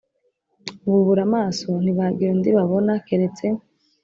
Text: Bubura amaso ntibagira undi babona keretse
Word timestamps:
Bubura 0.89 1.21
amaso 1.27 1.69
ntibagira 1.83 2.31
undi 2.33 2.49
babona 2.57 2.91
keretse 3.07 3.45